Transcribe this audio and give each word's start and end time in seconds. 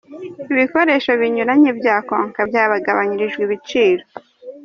Ibikoresho 0.51 1.11
binyuranye 1.21 1.69
bya 1.79 1.95
Konka 2.07 2.41
byagabanyirijwe 2.49 3.41
ibiciro. 3.43 4.03